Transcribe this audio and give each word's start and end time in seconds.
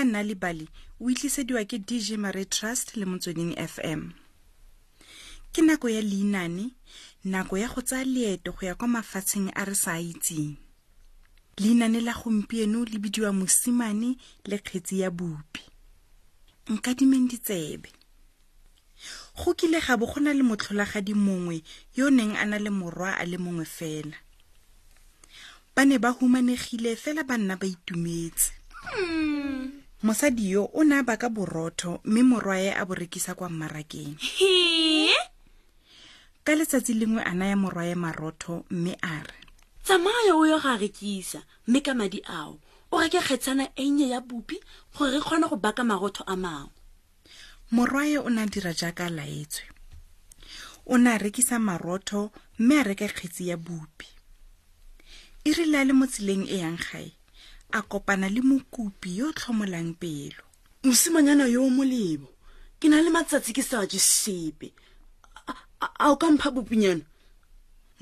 ya 0.00 0.04
nna 0.04 0.22
le 0.22 0.34
bali 0.34 0.66
o 0.98 1.12
itlisediwa 1.12 1.60
ke 1.68 1.76
dj 1.84 2.16
mare 2.16 2.44
trust 2.48 2.96
le 2.96 3.04
motsweding 3.04 3.52
fm 3.60 4.08
ke 5.52 5.60
nako 5.60 5.92
ya 5.92 6.00
leinane 6.00 6.72
nako 7.24 7.60
ya 7.60 7.68
go 7.68 7.84
tsaya 7.84 8.04
leeto 8.08 8.52
go 8.56 8.64
ya 8.66 8.74
kwa 8.74 8.88
mafatsheng 8.88 9.52
a 9.52 9.62
re 9.68 9.76
sa 9.76 10.00
itseng 10.00 10.56
leinane 11.60 12.00
la 12.00 12.16
gompieno 12.16 12.84
le 12.88 12.96
bidiwa 12.96 13.32
mosimane 13.32 14.16
le 14.48 14.56
kgetsi 14.58 15.04
ya 15.04 15.10
bupi 15.12 15.60
nkadimeng 16.72 17.28
ditsebe 17.28 17.92
go 19.36 19.52
kile 19.52 19.84
ga 19.84 20.00
bo 20.00 20.08
go 20.08 20.20
na 20.20 20.32
le 20.32 20.40
motlholagadi 20.42 21.12
mongwe 21.12 21.60
yo 21.92 22.08
o 22.08 22.10
neng 22.10 22.40
a 22.40 22.44
na 22.48 22.56
le 22.56 22.72
morwa 22.72 23.20
a 23.20 23.24
le 23.28 23.36
mongwe 23.36 23.68
fela 23.68 24.16
ba 25.76 25.84
ne 25.84 26.00
ba 26.00 26.08
humanegile 26.08 26.96
fela 26.96 27.20
ba 27.20 27.36
nna 27.36 27.60
ba 27.60 27.66
itumetse 27.68 28.56
hmm 28.88 29.19
mosadi 30.02 30.50
yo 30.52 30.64
o 30.72 30.82
ne 30.84 30.96
a 30.96 31.02
baka 31.02 31.28
borotho 31.28 32.00
mme 32.04 32.22
morwae 32.22 32.72
a 32.74 32.82
borekisa 32.88 33.34
kwa 33.36 33.48
mmarakeng 33.52 34.16
ka 36.44 36.54
letsatsi 36.56 36.94
lengwe 36.96 37.20
a 37.22 37.34
naya 37.36 37.52
morwae 37.56 37.92
marotho 37.94 38.64
mme 38.72 38.96
a 39.02 39.20
re 39.20 39.40
tsamaya 39.84 40.32
o 40.34 40.42
yo 40.48 40.56
ga 40.60 40.76
rekisa 40.80 41.42
mme 41.68 41.80
ka 41.84 41.92
madi 41.94 42.22
ao 42.24 42.56
o 42.92 42.96
reke 43.00 43.20
kgetsana 43.20 43.68
ennye 43.76 44.08
ya 44.16 44.20
bupi 44.24 44.56
gore 44.96 45.10
re 45.10 45.20
kgone 45.20 45.46
go 45.52 45.56
baka 45.60 45.84
marotho 45.84 46.24
a 46.26 46.32
mangwe 46.36 46.72
morwae 47.70 48.16
o 48.24 48.28
ne 48.32 48.40
a 48.42 48.46
dira 48.48 48.72
jaaka 48.72 49.12
laetswe 49.12 49.68
o 50.88 50.96
ne 50.96 51.10
a 51.12 51.18
rekisa 51.20 51.58
marotho 51.60 52.30
mme 52.58 52.80
a 52.80 52.82
reka 52.88 53.04
kgetsi 53.08 53.48
ya 53.52 53.56
bupi 53.60 54.08
e 55.44 55.52
rile 55.52 55.76
a 55.78 55.84
le 55.84 55.92
mo 55.92 56.06
tseleng 56.08 56.48
e 56.48 56.56
yang 56.64 56.80
gae 56.88 57.19
a 57.72 57.82
kopana 57.82 58.28
le 58.28 58.40
mokopi 58.42 59.18
yo 59.18 59.28
o 59.30 59.32
tlhomolang 59.32 59.92
pelo 59.98 60.42
mosimanyana 60.82 61.46
yo 61.54 61.62
o 61.62 61.70
molebo 61.70 62.26
ke 62.80 62.88
na 62.90 62.98
le 63.02 63.10
matsatsi 63.14 63.54
ke 63.54 63.62
sa 63.62 63.86
je 63.86 63.98
sepe 63.98 64.74
a 65.80 66.10
o 66.10 66.16
kampha 66.18 66.50
bopinyana 66.50 67.06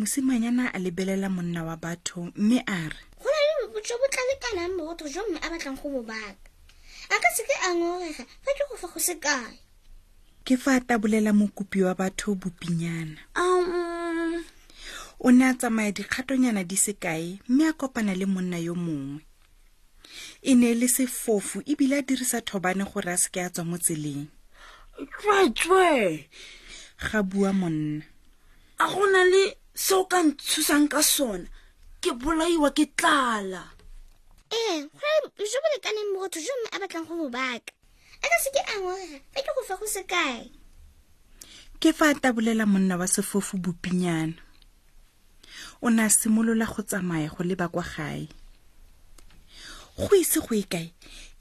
mosimanyana 0.00 0.72
a 0.72 0.78
lebelela 0.80 1.28
monna 1.28 1.64
wa 1.69 1.77
batho 1.77 2.33
mme 2.36 2.64
a 2.64 2.80
re 2.88 3.02
go 3.20 3.28
na 3.28 3.44
le 3.69 3.80
jo 3.84 3.94
bo 4.00 4.06
tlalekanang 4.08 4.75
botho 4.80 5.05
jo 5.12 5.20
mme 5.28 5.38
a 5.44 5.48
batlang 5.52 5.77
go 5.80 5.86
bobaka 5.92 6.48
a 7.12 7.16
ka 7.20 7.28
seke 7.36 7.55
a 7.69 7.70
ngorega 7.77 8.25
fa 8.25 8.50
ke 8.56 8.62
go 8.70 8.77
fa 8.80 8.88
go 8.88 8.98
se 9.05 9.14
kae 9.20 9.53
ke 10.48 10.56
fa 10.56 10.80
a 10.80 10.80
tabolela 10.80 11.32
mokopi 11.36 11.84
wa 11.84 11.92
batho 11.94 12.32
bopinyana 12.41 13.20
um, 13.36 14.32
o 15.20 15.28
ne 15.30 15.44
a 15.44 15.53
tsamaya 15.60 15.92
dikgatonyana 15.92 16.64
di 16.64 16.77
se 16.84 16.92
kae 16.97 17.41
mme 17.53 17.69
a 17.69 17.72
kopana 17.77 18.16
le 18.16 18.25
monna 18.32 18.56
yo 18.69 18.72
mongwe 18.86 19.28
e 20.42 20.55
ne 20.55 20.67
e 20.70 20.75
le 20.81 20.89
sefofu 20.89 21.59
ebile 21.73 21.97
a 22.01 22.03
dirisa 22.06 22.41
thobane 22.48 22.84
gore 22.91 23.12
a 23.12 23.19
se 23.23 23.28
ke 23.34 23.41
a 23.42 23.51
tswa 23.53 23.64
mo 23.69 23.77
tseleng 23.78 24.25
tswetswe 25.17 25.84
ga 27.06 27.20
bua 27.31 27.50
monna 27.61 28.05
a 28.78 28.84
gona 28.92 29.23
le 29.33 29.42
seo 29.84 30.03
ka 30.11 30.19
ntshosang 30.27 30.89
ka 30.92 31.00
sona 31.15 31.47
ke 32.03 32.11
bolaiwa 32.20 32.69
ke 32.77 32.84
tlala 32.98 33.62
ee 34.61 34.77
gore 34.97 35.45
jo 35.53 35.59
bolekaneng 35.65 36.11
botho 36.17 36.39
jo 36.47 36.53
mme 36.59 36.69
a 36.72 36.77
batlang 36.83 37.06
go 37.09 37.15
bo 37.27 37.28
baka 37.34 37.70
a 38.22 38.27
ka 38.31 38.37
se 38.45 38.48
ke 38.56 38.62
a 38.62 38.75
ngwaga 38.78 39.19
fa 39.34 39.41
ke 39.45 39.50
go 39.56 39.62
fa 39.69 39.75
go 39.81 39.87
se 39.95 40.03
kae 40.12 40.39
ke 41.81 41.89
fa 41.97 42.05
a 42.15 42.15
tabolela 42.22 42.65
monna 42.67 42.94
wa 43.00 43.06
sefofu 43.06 43.55
bopinyana 43.62 44.38
o 45.84 45.91
ne 45.91 46.03
a 46.06 46.11
simolola 46.11 46.66
go 46.72 46.81
tsamaya 46.88 47.28
go 47.32 47.43
leba 47.49 47.66
kwa 47.71 47.82
gae 47.94 48.22
go 49.98 50.09
ise 50.20 50.38
go 50.44 50.54
e 50.54 50.62
kae 50.72 50.86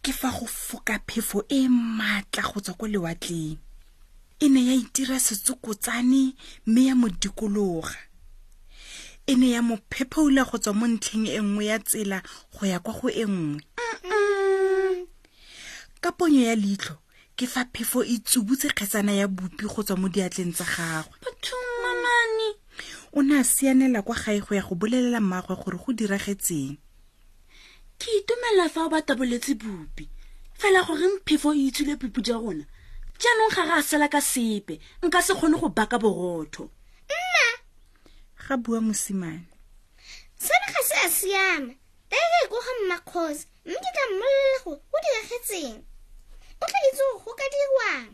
ke 0.03 0.11
fa 0.19 0.29
go 0.35 0.45
foka 0.49 0.95
phefo 1.07 1.39
e 1.57 1.67
maatla 1.69 2.41
go 2.49 2.57
tswa 2.59 2.73
ko 2.79 2.85
lewatleng 2.89 3.53
e 4.43 4.49
ne 4.49 4.61
ya 4.69 4.73
itira 4.81 5.17
setsokotsane 5.19 6.21
mme 6.65 6.81
ya 6.89 6.93
mo 6.99 7.07
dikologa 7.21 7.93
e 9.27 9.33
ne 9.37 9.47
ya 9.53 9.61
mo 9.61 9.77
phephoula 9.93 10.41
go 10.49 10.57
tswa 10.57 10.73
mo 10.79 10.85
ntlheng 10.95 11.27
e 11.29 11.41
nngwe 11.45 11.63
ya 11.71 11.77
tsela 11.87 12.19
go 12.57 12.61
ya 12.65 12.77
kwa 12.83 12.93
go 12.97 13.07
e 13.09 13.23
nngwe 13.29 13.61
ka 16.01 16.09
ponyo 16.17 16.41
ya 16.49 16.55
leitlho 16.55 16.97
ke 17.37 17.45
fa 17.47 17.61
phefo 17.73 18.01
e 18.03 18.17
tsubutse 18.25 18.67
kgetsana 18.73 19.13
ya 19.21 19.27
bupi 19.29 19.65
go 19.69 19.83
tswa 19.85 19.97
mo 20.01 20.07
diatleng 20.09 20.53
tsa 20.57 20.65
gagwe 20.65 21.13
o 23.17 23.21
ne 23.21 23.37
a 23.37 23.43
sianela 23.43 24.01
kwa 24.01 24.17
gae 24.17 24.41
go 24.41 24.55
ya 24.57 24.61
go 24.65 24.73
bolelela 24.75 25.21
mmaagwe 25.21 25.55
gore 25.61 25.77
go 25.77 25.93
diragetseng 25.93 26.77
ke 27.99 28.07
itumelela 28.19 28.69
fa 28.69 28.85
o 28.85 28.89
bataboletse 28.89 29.53
bupi 29.57 30.05
fela 30.53 30.81
gore 30.85 31.07
mphefo 31.07 31.53
e 31.53 31.67
itshile 31.67 31.95
bupi 31.97 32.21
ja 32.21 32.37
rona 32.37 32.65
jaanong 33.19 33.53
ga 33.55 33.61
re 33.65 33.73
a 33.81 33.83
sela 33.83 34.07
ka 34.09 34.21
sepe 34.21 34.79
nka 35.05 35.19
se 35.25 35.33
kgone 35.33 35.57
go 35.59 35.67
baka 35.77 35.97
borotho 35.99 36.63
mma 37.09 37.45
ga 38.45 38.55
bua 38.63 38.79
mosimane 38.85 39.43
sone 40.45 40.67
ga 40.73 40.81
se 40.89 40.95
a 41.05 41.09
siama 41.09 41.73
taeka 42.09 42.37
e 42.43 42.47
koga 42.51 42.71
mmakgosa 42.79 43.45
mme 43.65 43.77
ke 43.83 43.89
tla 43.93 44.03
mmolelego 44.09 44.71
o 44.93 44.97
diragetseng 45.05 45.77
o 46.61 46.65
tla 46.69 46.79
itse 46.89 47.03
go 47.23 47.31
ka 47.39 47.45
dirwang 47.53 48.07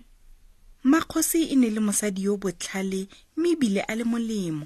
makgosi 0.91 1.39
e 1.53 1.55
ne 1.59 1.69
le 1.75 1.79
mosadi 1.83 2.23
yo 2.23 2.37
botlhale 2.39 3.07
mme 3.35 3.47
ebile 3.55 3.81
a 3.83 3.91
le 3.99 4.03
molemo 4.07 4.63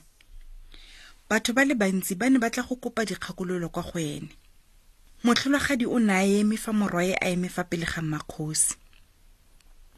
batho 1.29 1.53
ba 1.57 1.65
le 1.65 1.73
bantsi 1.75 2.13
ba 2.15 2.29
ne 2.29 2.37
ba 2.39 2.49
tla 2.53 2.61
go 2.63 2.75
kopa 2.77 3.01
dikgakololo 3.09 3.69
kwa 3.73 3.81
go 3.83 3.97
ene 3.99 4.29
motlholagadi 5.25 5.85
o 5.89 5.97
ne 5.97 6.13
a 6.13 6.21
eme 6.23 6.57
fa 6.57 6.71
morwae 6.73 7.17
a 7.17 7.29
eme 7.33 7.49
fa 7.49 7.63
pele 7.63 7.85
ga 7.85 8.01
mmakgosi 8.01 8.75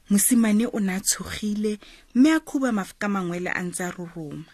mosimane 0.09 0.65
o 0.71 0.79
ne 0.79 0.95
a 0.95 0.99
tshogile 1.01 1.77
mme 2.15 2.31
a 2.31 2.39
khuba 2.39 2.69
ka 3.01 3.07
mangwele 3.09 3.51
a 3.51 3.59
ntse 3.61 3.83
a 3.83 3.91
roroma 3.91 4.47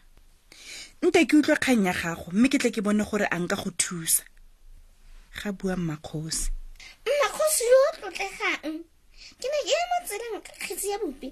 nka 1.06 1.22
ke 1.30 1.36
utlwa 1.38 1.56
kgang 1.62 1.86
ya 1.86 1.94
gago 1.94 2.32
mme 2.34 2.50
ke 2.50 2.58
tle 2.58 2.72
ke 2.74 2.82
bone 2.82 3.06
gore 3.06 3.28
a 3.30 3.38
nka 3.38 3.56
go 3.62 3.70
thusa 3.78 4.24
ga 5.38 5.52
bua 5.54 5.78
mmakgosi 5.78 6.50
mmakgosi 7.06 7.64
yo 7.70 7.78
o 7.86 7.90
tlotlegang 7.98 8.82
ke 9.38 9.46
ne 9.46 9.58
ke 9.70 9.78
mo 9.90 9.96
tseleng 10.02 10.42
ka 10.42 10.52
kgetsi 10.62 10.90
ya 10.90 10.98
bopi 10.98 11.30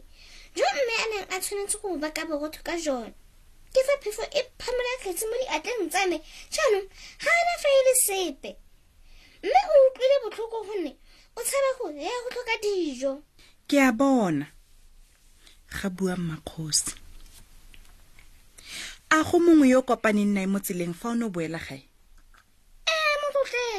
jo 0.54 0.62
mme 0.78 0.94
a 1.02 1.06
neng 1.10 1.26
a 1.34 1.40
tshwanetse 1.42 1.82
go 1.82 1.98
ba 1.98 2.14
ka 2.14 2.22
borotho 2.30 2.62
ka 2.62 2.78
jone 2.78 3.14
ke 3.74 3.82
fa 3.82 3.94
phefo 3.98 4.30
e 4.30 4.46
phamola 4.62 4.94
kgetsi 5.02 5.26
mo 5.26 5.34
diatleng 5.42 5.90
tsa 5.90 6.06
me 6.06 6.22
jaanong 6.54 6.88
ga 7.24 7.30
ana 7.34 7.50
e 7.50 7.62
fa 7.64 7.70
e 7.78 7.82
le 7.88 7.94
sepe 8.06 8.52
botlhoko 10.36 10.64
gonne 10.66 10.96
o 11.38 11.42
tshabe 11.42 11.70
go 11.80 11.92
ya 11.92 12.10
go 12.24 12.30
tlhoka 12.34 12.54
dijo 12.64 13.22
ke 13.68 13.78
a 13.82 13.92
bona 13.92 14.46
ga 15.70 15.90
bua 15.90 16.16
mmakgosi 16.18 16.94
a 19.10 19.18
go 19.24 19.38
mongwe 19.40 19.70
yo 19.70 19.80
o 19.80 19.82
kopaneng 19.86 20.34
nae 20.34 20.48
mo 20.50 20.60
tseleng 20.60 20.94
fa 20.94 21.10
o 21.10 21.16
ne 21.16 21.26
o 21.26 21.30
boela 21.30 21.60
gae 21.60 21.82
ee 22.90 23.04
eh, 23.12 23.16
motlotlege 23.22 23.78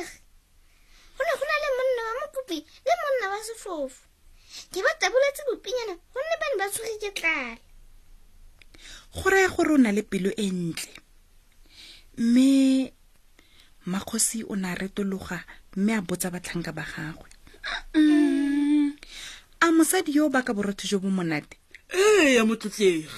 go 1.17 1.25
ne 1.27 1.33
go 1.39 1.45
na 1.51 1.57
le 1.65 1.69
monna 1.77 2.03
wa 2.09 2.15
mokopi 2.23 2.59
le 2.87 2.93
monna 3.03 3.27
wa 3.35 3.45
sefofu 3.45 4.01
ke 4.71 4.79
ba 4.83 4.95
taboletse 4.99 5.43
bopinyana 5.51 5.95
gonne 6.15 6.35
ba 6.41 6.47
ne 6.53 6.57
ba 6.59 6.67
tshwere 6.71 6.95
ke 7.03 7.11
tlala 7.11 7.57
go 9.15 9.31
raya 9.31 9.49
gore 9.51 9.75
o 9.75 9.79
na 9.79 9.91
le 9.93 10.03
pelo 10.03 10.31
e 10.39 10.47
ntle 10.51 10.95
mme 12.17 12.93
mmakgosi 13.87 14.45
o 14.49 14.55
ne 14.57 14.69
a 14.71 14.75
retologa 14.75 15.45
mme 15.77 15.91
a 15.95 16.01
botsa 16.01 16.31
batlhanka 16.31 16.71
ba 16.73 16.87
gagwe 16.87 17.27
a 19.61 19.67
mosadi 19.73 20.13
yo 20.15 20.27
o 20.27 20.31
baka 20.31 20.55
borotho 20.55 20.87
jo 20.89 20.99
bo 21.03 21.11
monate 21.11 21.59
ee 21.91 22.35
ya 22.39 22.45
motlotlegi 22.47 23.09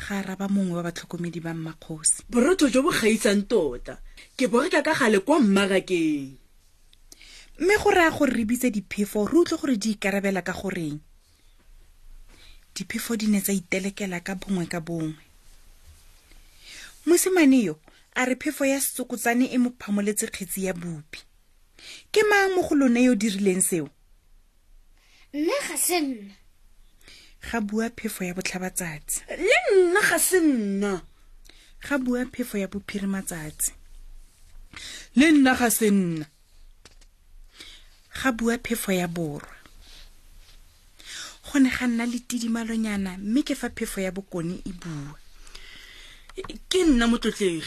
ga 0.00 0.18
araba 0.18 0.48
mongwe 0.48 0.76
wa 0.76 0.82
batlhokomedi 0.82 1.40
ba 1.40 1.54
mmakgosi 1.54 2.24
borotho 2.30 2.68
jo 2.72 2.82
bo 2.82 2.90
gaisang 2.90 3.44
tota 3.44 4.00
ke 4.36 4.48
boreka 4.48 4.80
ka 4.82 4.94
gale 4.96 5.20
kwa 5.20 5.40
mmarakeng 5.40 6.32
mme 7.60 7.74
go 7.82 7.90
raya 7.92 8.10
gore 8.10 8.32
re 8.32 8.44
bitse 8.48 8.70
diphefo 8.72 9.28
re 9.28 9.38
utlwe 9.44 9.58
gore 9.60 9.76
di 9.76 9.90
ikarabela 10.00 10.40
ka 10.40 10.52
goreng 10.56 10.96
diphefo 12.74 13.16
di 13.20 13.26
ne 13.28 13.40
tsa 13.44 13.52
itelekela 13.52 14.20
ka 14.24 14.32
bongwe 14.34 14.64
ka 14.66 14.80
bongwe 14.80 15.20
mosimane 17.04 17.68
yo 17.68 17.74
a 18.16 18.24
re 18.24 18.32
phefo 18.32 18.64
ya 18.64 18.80
setsokotsane 18.80 19.52
e 19.52 19.58
mo 19.60 19.76
phamoletse 19.76 20.24
kgetsi 20.32 20.64
ya 20.64 20.72
bupi 20.72 21.20
ke 22.12 22.20
mang 22.28 22.54
mogolone 22.56 23.00
yo 23.04 23.10
o 23.14 23.18
dirileng 23.20 23.62
seo 23.68 23.86
nna 25.36 25.56
ga 25.66 25.76
se 25.86 25.96
nna 26.00 26.22
ga 27.48 27.58
bua 27.66 27.86
phefo 27.90 28.24
ya 28.26 28.34
botlhabatsatsi 28.36 29.18
le 29.40 29.56
nna 29.84 30.00
ga 30.08 30.18
se 30.28 30.38
nna 30.48 30.92
ga 31.86 31.96
bua 32.06 32.22
phefo 32.36 32.56
ya 32.62 32.66
bophirimatsatsi 32.72 33.70
le 35.18 35.26
nna 35.34 35.52
ga 35.60 35.68
se 35.78 35.86
nna 35.94 36.26
ga 38.18 38.28
bua 38.38 38.54
phefo 38.64 38.90
ya 39.00 39.06
borwa 39.16 39.56
go 41.46 41.54
ne 41.58 41.68
ga 41.76 41.86
nna 41.86 42.04
le 42.12 42.18
tidimalonyana 42.28 43.12
mme 43.18 43.40
ke 43.46 43.54
fa 43.54 43.68
phefo 43.76 44.00
ya 44.00 44.10
bokone 44.16 44.56
e 44.70 44.72
bua 44.80 45.18
ke 46.70 46.78
nna 46.88 47.04
motlotlegi 47.10 47.66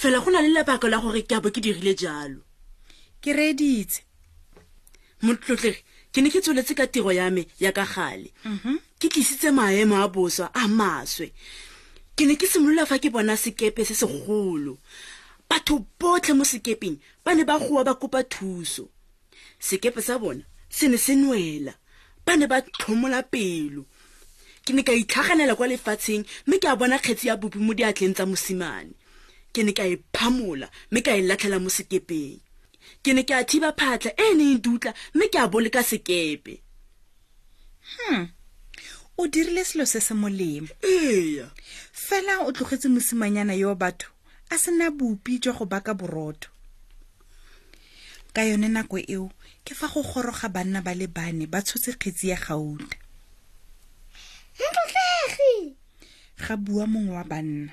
fela 0.00 0.20
go 0.22 0.28
na 0.32 0.40
le 0.44 0.50
lebaka 0.56 0.88
la 0.88 0.98
gore 1.02 1.20
ke 1.28 1.34
a 1.36 1.40
bo 1.40 1.50
ke 1.52 1.60
dirile 1.60 1.94
jalo 1.94 2.47
ke 3.22 3.32
reeditse 3.34 4.02
motlotlege 5.26 5.80
ke 6.14 6.18
ne 6.24 6.30
ke 6.34 6.42
tsweletse 6.42 6.74
ka 6.78 6.86
tiro 6.86 7.10
ya 7.12 7.26
me 7.34 7.46
ya 7.58 7.72
ka 7.74 7.82
gale 7.94 8.30
mhm. 8.44 8.78
ke 9.02 9.08
tlisitse 9.10 9.50
maemo 9.54 9.98
a 9.98 10.06
boswa 10.08 10.50
a 10.54 10.64
maswe 10.70 11.30
ke 12.14 12.26
ne 12.26 12.38
ke 12.38 12.46
simolola 12.46 12.86
fa 12.86 12.98
ke 13.02 13.10
bona 13.10 13.34
sekepe 13.36 13.82
se 13.84 13.94
segolo 13.98 14.78
batho 15.50 15.82
botlhe 15.98 16.32
mo 16.36 16.46
sekepeng 16.46 16.96
ba 17.26 17.34
ne 17.34 17.42
ba 17.42 17.58
goa 17.58 17.82
ba 17.82 17.98
kopa 17.98 18.22
thuso 18.22 18.86
sekepe 19.58 19.98
sa 19.98 20.18
bona 20.22 20.46
se 20.70 20.86
ne 20.86 20.96
se 20.98 21.18
nwela 21.18 21.74
ba 22.22 22.38
ne 22.38 22.46
ba 22.46 22.62
tlhomola 22.62 23.26
pelo 23.26 23.82
ke 24.62 24.70
ne 24.76 24.86
ka 24.86 24.94
itlhaganela 24.94 25.58
kwa 25.58 25.66
lefatsheng 25.66 26.22
mme 26.46 26.62
ke 26.62 26.66
a 26.70 26.78
bona 26.78 27.02
kgetsi 27.02 27.28
ya 27.32 27.40
bopi 27.40 27.58
mo 27.58 27.74
diatleng 27.74 28.14
tsa 28.14 28.30
mosimane 28.30 28.94
ke 29.50 29.66
ne 29.66 29.74
ka 29.74 29.82
e 29.90 29.98
phamola 30.14 30.70
mme 30.92 31.00
ka 31.02 31.16
e 31.18 31.24
latlhela 31.26 31.58
mo 31.58 31.66
sekepeng 31.72 32.38
ke 33.02 33.12
ne 33.14 33.22
ke 33.26 33.34
a 33.34 33.42
thiba 33.46 33.70
phatlha 33.78 34.10
e 34.14 34.26
e 34.32 34.36
neng 34.38 34.58
dutla 34.64 34.90
mme 35.14 35.26
ke 35.32 35.38
a 35.44 35.46
boleka 35.52 35.82
sekepe 35.90 36.54
hmm 37.94 38.24
o 39.18 39.22
dirile 39.32 39.64
selo 39.68 39.84
se 39.92 40.00
se 40.06 40.14
molemo 40.14 40.70
eya 40.82 41.46
fela 42.06 42.44
o 42.48 42.50
tlogetse 42.54 42.88
mosimanyana 42.92 43.54
yo 43.62 43.74
batho 43.82 44.08
a 44.54 44.58
sena 44.62 44.90
bopi 44.98 45.38
jwa 45.42 45.52
go 45.58 45.64
baka 45.64 45.92
borotho 45.94 46.48
ka 48.34 48.42
yone 48.48 48.68
nako 48.68 48.96
eo 49.14 49.26
ke 49.64 49.72
fa 49.78 49.86
go 49.92 50.00
goroga 50.10 50.48
banna 50.54 50.80
ba 50.86 50.92
le 50.98 51.06
bane 51.16 51.46
ba 51.52 51.58
tshotse 51.62 51.90
kgetsi 52.00 52.28
ya 52.32 52.38
gauta 52.46 52.86
mpotlegi 54.58 55.54
ga 56.44 56.54
bua 56.64 56.84
mongwe 56.92 57.14
wa 57.18 57.24
banna 57.30 57.72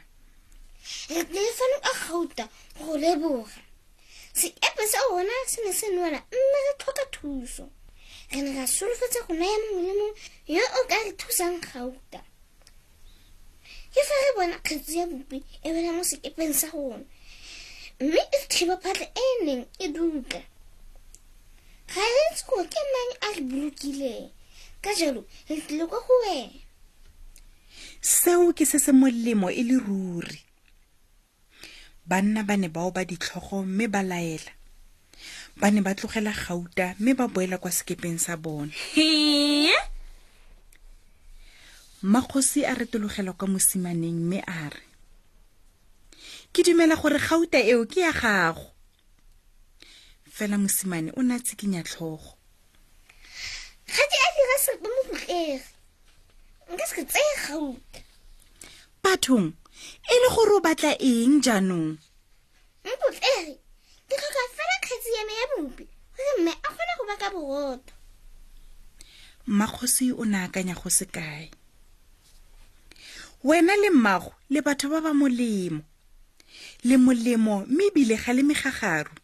re 1.10 1.20
tlee 1.30 1.52
fanong 1.58 1.86
a 1.92 1.94
gauta 2.02 2.44
go 2.82 2.94
leboga 3.04 3.56
se-epe 4.46 4.84
sa 4.92 5.00
rona 5.10 5.36
se 5.50 5.60
ne 5.66 5.74
se 5.74 5.88
nwela 5.94 6.20
mme 6.38 6.62
re 6.66 6.74
tlhoka 6.80 7.06
thuso 7.16 7.66
re 8.32 8.42
ne 8.44 8.52
ra 8.58 8.66
solofetsa 8.76 9.20
go 9.26 9.34
naya 9.40 9.58
mongwe 9.62 9.82
le 9.94 9.94
mongwe 10.02 10.22
yo 10.56 10.64
o 10.82 10.88
ka 10.90 10.98
re 11.06 11.12
thusang 11.20 11.58
gauta 11.70 12.20
ke 13.94 14.00
fa 14.10 14.16
re 14.24 14.30
bona 14.38 14.58
kgetso 14.66 14.92
ya 15.00 15.06
bopi 15.12 15.38
e 15.66 15.74
bela 15.74 15.92
mo 15.98 16.04
sekepeng 16.10 16.54
sa 16.62 16.68
rona 16.74 17.06
mme 18.04 18.22
e 18.36 18.38
thiba 18.52 18.76
phatlha 18.84 19.08
e 19.10 19.24
e 19.34 19.46
neng 19.46 19.64
e 19.80 19.86
dutla 19.96 20.44
ga 21.92 22.04
retse 22.14 22.44
gore 22.48 22.68
ke 22.74 22.80
mang 22.94 23.12
a 23.26 23.28
re 23.36 23.42
bolokileng 23.50 24.30
ka 24.84 24.90
jalo 25.00 25.22
re 25.50 25.58
tlile 25.66 25.86
kwa 25.90 26.00
go 26.08 26.14
wena 26.24 26.64
seo 28.02 28.54
ke 28.58 28.64
se 28.72 28.78
se 28.80 28.92
molemo 28.92 29.48
e 29.50 29.62
le 29.68 29.78
ruri 29.86 30.45
banna 32.08 32.46
ba 32.46 32.54
ne 32.58 32.70
bao 32.70 32.92
ba 32.94 33.02
ditlhogo 33.04 33.66
mme 33.66 33.88
ba 33.90 34.04
laela 34.06 34.54
ba 35.58 35.72
ne 35.74 35.82
ba 35.82 35.96
tlogela 35.98 36.32
gauta 36.34 36.94
mme 37.00 37.14
ba 37.18 37.26
boela 37.28 37.58
kwa 37.58 37.72
sekepeng 37.74 38.22
sa 38.22 38.38
bone 38.38 38.70
makgosi 42.06 42.62
a 42.62 42.78
retologelwa 42.78 43.34
kwa 43.34 43.48
mosimaneng 43.48 44.22
mme 44.22 44.40
a 44.46 44.70
re 44.70 44.86
ke 46.54 46.62
dumela 46.62 46.94
gore 46.94 47.18
gauta 47.18 47.58
eo 47.58 47.90
ke 47.90 48.06
ya 48.06 48.14
gago 48.14 48.70
fela 50.30 50.62
mosimane 50.62 51.10
o 51.18 51.26
ne 51.26 51.34
a 51.34 51.40
tsikinya 51.42 51.82
tlhogo 51.82 52.38
ga 53.90 54.04
ke 54.14 54.18
a 54.22 54.28
dira 54.38 54.58
sepe 54.62 54.86
mo 54.86 54.98
botlege 55.10 55.66
nka 56.70 56.86
se 56.86 56.94
ke 57.02 57.04
tseye 57.10 57.34
gauta 57.50 57.98
bathong 59.02 59.58
e 59.84 60.16
le 60.22 60.28
gore 60.34 60.54
o 60.58 60.60
batla 60.66 60.92
eng 61.12 61.36
jaanong 61.46 61.90
mpotlege 62.86 63.54
ke 64.08 64.16
tlhoka 64.18 64.44
fela 64.56 64.76
kgetsi 64.84 65.10
ya 65.16 65.22
bupi 65.56 65.84
gore 66.14 66.32
mme 66.40 66.52
a 66.66 66.70
kgone 66.74 66.94
go 66.98 67.04
baka 67.10 67.28
boroto 67.34 67.94
mmakgosi 69.50 70.06
o 70.12 70.24
ne 70.32 70.38
akanya 70.46 70.76
go 70.82 70.90
se 70.98 71.06
kae 71.16 71.46
wena 73.48 73.74
le 73.82 73.90
mmago 73.96 74.32
le 74.52 74.60
batho 74.66 74.88
ba 74.92 75.00
ba 75.06 75.12
molemo 75.22 75.82
le 76.88 76.96
molemo 77.06 77.56
mme 77.72 77.84
ebile 77.90 78.16
ga 78.22 78.32
le 78.36 78.42
megagaru 78.50 79.16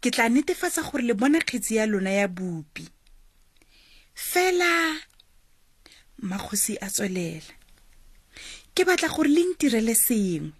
ke 0.00 0.08
tla 0.14 0.24
netefatsa 0.28 0.80
gore 0.88 1.02
le 1.08 1.14
bona 1.20 1.38
kgetsi 1.42 1.72
ya 1.78 1.84
lona 1.90 2.12
ya 2.20 2.26
bupi 2.36 2.84
fela 4.14 4.70
mmakgosi 6.22 6.74
a 6.84 6.88
tswelela 6.94 7.54
ke 8.74 8.84
batla 8.84 9.08
gore 9.08 9.28
le 9.28 9.42
ntirele 9.50 9.94
sengwe 9.94 10.52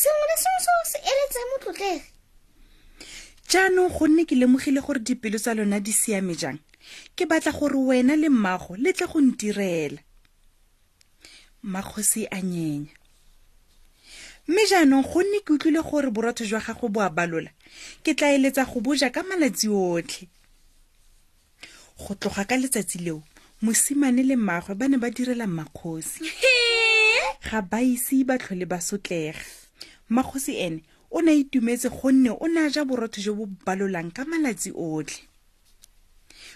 sengwe 0.00 0.24
le 0.30 0.36
sengwe 0.42 0.60
seo 0.66 0.80
se 0.90 0.98
eletsang 1.10 1.48
motlotlege 1.50 1.92
jaanong 3.50 3.92
gonne 3.92 4.24
ke 4.24 4.34
lemogile 4.34 4.80
gore 4.80 4.98
dipelo 5.00 5.38
tsa 5.38 5.54
lona 5.54 5.80
di 5.80 5.92
siame 5.92 6.34
jang 6.34 6.58
ke 7.16 7.26
batla 7.28 7.52
gore 7.52 7.76
wena 7.76 8.16
le 8.16 8.28
mmago 8.28 8.76
le 8.76 8.92
tle 8.92 9.06
go 9.06 9.20
ntirela 9.20 10.00
mmakgosi 11.62 12.24
a 12.32 12.40
nyenya 12.40 12.94
mme 14.48 14.62
jaanong 14.70 15.04
gonne 15.12 15.44
ke 15.44 15.52
utlwile 15.52 15.82
gore 15.84 16.10
borotho 16.10 16.44
jwa 16.44 16.60
gago 16.60 16.88
bo 16.88 17.00
a 17.04 17.10
balola 17.12 17.50
ke 18.02 18.14
tla 18.16 18.32
eletsa 18.32 18.64
go 18.64 18.80
boja 18.80 19.12
ka 19.12 19.22
malatsi 19.28 19.68
otlhe 19.68 20.26
go 22.00 22.14
tloga 22.16 22.44
ka 22.48 22.56
letsatsi 22.56 22.98
leo 22.98 23.20
mosimane 23.62 24.22
le 24.26 24.36
mmagwe 24.36 24.74
ba 24.74 24.86
ne 24.90 24.98
ba 24.98 25.06
direla 25.14 25.46
makgosi 25.46 26.26
ga 27.46 27.62
ba 27.62 27.78
ise 27.78 28.24
ba 28.26 28.34
tlhole 28.34 28.66
ba 28.66 28.80
sotlega 28.82 29.38
makgosi 30.10 30.58
ene 30.58 30.82
o 31.14 31.22
ne 31.22 31.30
a 31.30 31.34
itumetse 31.38 31.86
gonne 31.94 32.34
o 32.34 32.46
ne 32.50 32.58
a 32.58 32.68
ja 32.68 32.82
borotho 32.84 33.22
jo 33.22 33.34
bo 33.38 33.46
balolang 33.66 34.10
ka 34.10 34.26
malatsi 34.26 34.74
otlhe 34.74 35.22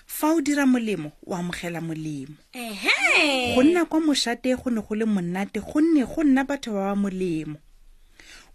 fa 0.07 0.35
o 0.35 0.41
dira 0.43 0.67
molemo 0.67 1.13
o 1.23 1.39
amogela 1.39 1.79
molemo 1.81 2.35
go 3.55 3.63
nna 3.63 3.85
kwa 3.87 4.01
mošate 4.03 4.59
go 4.59 4.71
ne 4.75 4.83
go 4.83 4.95
le 4.99 5.07
monate 5.07 5.63
gonne 5.63 6.03
go 6.03 6.25
nna 6.27 6.43
batho 6.43 6.75
ba 6.75 6.91
ba 6.91 6.95
molemo 7.07 7.63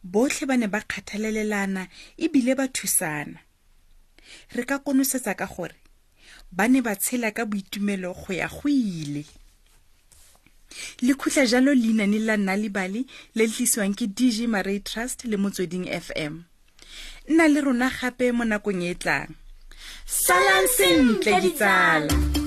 botlhe 0.03 0.43
ba 0.43 0.57
ne 0.59 0.67
ba 0.67 0.83
kgathalelelana 0.83 1.87
ebile 2.19 2.55
ba 2.59 2.67
thusana 2.67 3.39
re 4.51 4.63
ka 4.67 4.83
konosetsa 4.83 5.39
ka 5.39 5.47
gore 5.47 5.79
ba 6.51 6.67
ne 6.67 6.83
ba 6.83 6.95
tshela 6.95 7.31
ka 7.31 7.45
boitumelo 7.47 8.11
go 8.13 8.33
ya 8.33 8.47
go 8.47 8.69
ile 8.69 9.23
lekhutla 11.01 11.45
jalo 11.47 11.73
leinane 11.73 12.19
la 12.19 12.37
nna 12.37 12.55
lebale 12.57 13.07
le 13.07 13.07
le 13.35 13.47
tlisiwang 13.47 13.95
ke 13.95 14.07
dg 14.11 14.47
maray 14.51 14.83
trust 14.83 15.23
le 15.25 15.39
motsweding 15.39 15.87
f 15.87 16.11
m 16.15 16.43
nna 17.31 17.47
le 17.47 17.59
rona 17.63 17.87
gape 17.87 18.31
mo 18.35 18.43
nakong 18.43 18.83
e 18.83 18.91
e 18.91 18.95
tlang 18.99 19.31
salang 20.05 20.67
sentle 20.75 21.31
ditsala 21.39 22.40